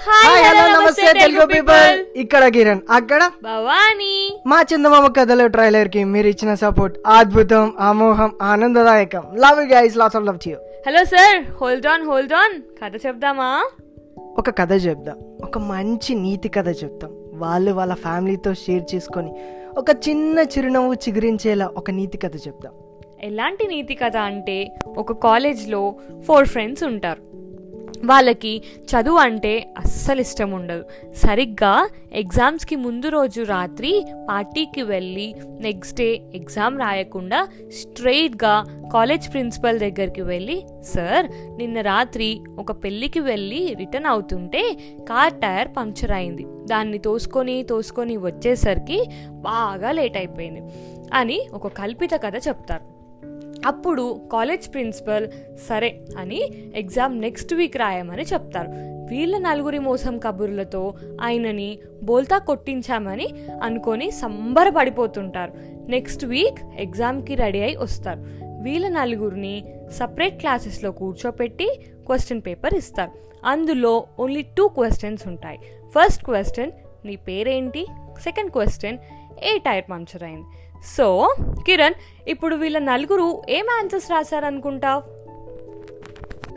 [0.00, 3.30] Hi hello నమస్తే Telugu people ఇక్కడ కిరణ్ అక్కడ?
[3.42, 4.40] భవానీ.
[4.46, 9.22] మా చందమామ కథలో ట్రైలర్కి మీరు ఇచ్చిన సపోర్ట్ అద్భుతం అమోహం ఆనందదాయకం.
[9.34, 10.56] Love you guys lots of love to you
[10.86, 13.70] hello sir hold on hold on కథ చెప్దామా?
[14.38, 15.16] ఒక కథ చెప్దాం.
[15.44, 17.10] ఒక మంచి నీతి కథ చెప్తాం.
[17.34, 19.32] వాళ్ళు వాళ్ళ ఫ్యామిలీతో షేర్ చేసుకొని
[19.78, 22.72] ఒక చిన్న చిరునవ్వు చిగురించేలా ఒక నీతి కథ చెప్దాం
[23.22, 25.94] ఎలాంటి నీతి కథ అంటే ఒక కాలేజ్లో
[26.26, 27.41] ఫోర్ ఫ్రెండ్స్ ఉంటారు.
[28.04, 30.84] వాళ్ళకి చదువు అంటే అస్సలు ఇష్టం ఉండదు.
[31.14, 37.48] సరిగ్గా ఎగ్జామ్స్కి ముందు రోజు రాత్రి పార్టీకి వెళ్ళి నెక్స్ట్ డే ఎగ్జామ్ రాయకుండా
[37.80, 38.54] స్ట్రెయిట్గా
[38.92, 40.58] కాలేజ్ ప్రిన్సిపల్ దగ్గరికి వెళ్ళి
[40.94, 41.26] సార్
[41.58, 44.62] నిన్న రాత్రి ఒక పెళ్ళికి వెళ్ళి రిటర్న్ అవుతుంటే
[45.08, 46.46] కార్ టైర్ పంక్చర్ అయింది.
[46.66, 48.98] దాన్ని తోసుకొని తోసుకొని వచ్చేసరికి
[49.30, 50.62] బాగా లేట్ అయిపోయింది
[51.12, 52.91] అని ఒక కల్పిత కథ చెప్తారు.
[53.66, 55.28] అప్పుడు కాలేజ్ ప్రిన్సిపల్
[55.68, 56.42] సరే అని
[56.74, 58.68] ఎగ్జామ్ నెక్స్ట్ వీక్ రాయమని చెప్తారు.
[59.10, 63.28] వీళ్ళ నలుగురి మోసం కబుర్లతో ఆయనని బోల్తా కొట్టించామని
[63.62, 65.52] అనుకొని సంబరపడిపోతుంటారు.
[65.90, 68.20] నెక్స్ట్ వీక్ ఎగ్జామ్కి రెడీ అయి వస్తారు.
[68.62, 73.10] వీళ్ళ నలుగురిని సపరేట్ క్లాసెస్లో కూర్చోపెట్టి క్వశ్చన్ పేపర్ ఇస్తారు.
[73.44, 75.58] అందులో ఓన్లీ టూ క్వశ్చన్స్ ఉంటాయి.
[75.98, 76.72] ఫస్ట్ క్వశ్చన్
[77.04, 77.86] నీ పేరేంటి?
[78.20, 78.98] సెకండ్ క్వశ్చన్
[79.42, 80.46] ఏ టైర్ పంక్చర్ అయింది?
[80.96, 81.34] సో
[81.66, 81.94] కిరణ్
[82.28, 85.02] ఇప్పుడు వీళ్ళ నలుగురు ఏం ఆన్సర్స్ రాశారనుకుంటావు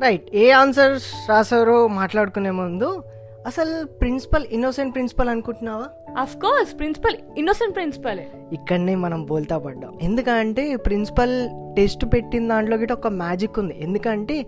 [0.00, 3.02] రైట్ ఏ ఆన్సర్స్ రాసారో మాట్లాడుకునే ముందు
[3.46, 5.86] అసలు ప్రిన్సిపల్ ఇన్నోసెంట్ ప్రిన్సిపల్ అనుకుంటున్నావా?
[6.18, 8.28] అఫ్ కోర్స్ ప్రిన్సిపల్ ఇన్నోసెంట్ ప్రిన్సిపలే.
[8.52, 9.98] ఇక్కడనే మనం బోల్తా పడ్డాం.
[10.02, 11.34] ఎందుకంటే ప్రిన్సిపల్
[11.76, 13.76] టెస్ట్ పెట్టిన దాంట్లో గిట్ట ఒక మ్యాజిక్ ఉంది.
[13.82, 14.46] ఎందుకంటే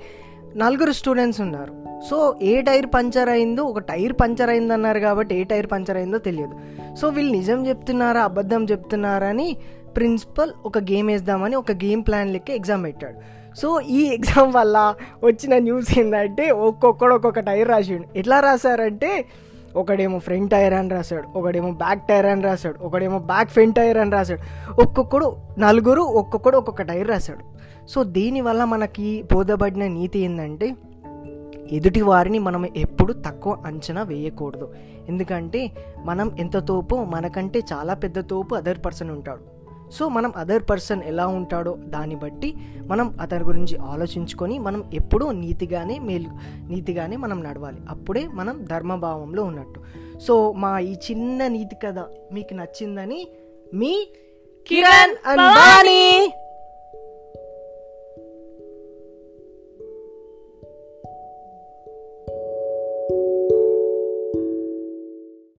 [0.56, 1.72] నలుగురు స్టూడెంట్స్ ఉన్నారు.
[2.10, 6.55] సో ఏ టైర్ పంచర్ అయిందో ఒక టైర్ పంచర్ అయిందన్నారు కాబట్టి ఏ టైర్ పంచర్ అయిందో తెలియదు.
[6.94, 9.56] సో వీళ్ళు నిజం చెప్తున్నారా అబద్ధం చెప్తున్నారా అని
[9.96, 13.19] ప్రిన్సిపల్ ఒక గేమ్ వేద్దామని ఒక గేమ్ ప్లాన్ లెక్క ఎగ్జామ్ పెట్టాడు.
[13.61, 18.18] సో ఈ ఎగ్జామ్ వల్ల వచ్చిన న్యూస్ ఏంటంటే ఒక్కొక్కడు ఒక్కొక్క టైర్ రాసిండు.
[18.18, 19.24] ఎట్లా రాశారంటే
[19.77, 24.11] ఒకడేమో ఫ్రంట్ టైర్ అని రాశాడు ఒకడేమో బ్యాక్ టైర్ అని రాశాడు ఒకడేమో బ్యాక్ ఫ్రంట్ టైర్ అని
[24.11, 24.40] రాశాడు
[24.83, 27.45] ఒక్కొక్కడు నలుగురు ఒక్కొక్కడు ఒక్కొక్క టైర్ రాశాడు.
[27.86, 30.77] సో దీనివల్ల మనకి బోధపడిన నీతి ఏంటంటే
[31.73, 34.74] ఎదుటి వారిని మనం ఎప్పుడు తక్కువ అంచనా వేయకూడదు.
[35.08, 35.70] ఎందుకంటే
[36.05, 39.53] మనం ఎంత తోపు మనకంటే చాలా పెద్ద తోపు అదర్ పర్సన్ ఉంటాడు.
[39.92, 42.55] సో మనం అదర్ పర్సన్ ఎలా ఉంటాడో దాన్ని బట్టి
[42.86, 46.30] మనం అతని గురించి ఆలోచించుకొని మనం ఎప్పుడూ నీతిగానే మేలు
[46.68, 47.77] నీతిగానే మనం నడవాలి.
[47.89, 49.80] అప్పుడే మనం ధర్మభావంలో ఉన్నట్టు.
[50.18, 51.98] సో మా ఈ చిన్న నీతి కథ
[52.33, 53.28] మీకు నచ్చిందని
[53.74, 54.08] మీ
[54.68, 56.23] కిరణ్ అంబానీ!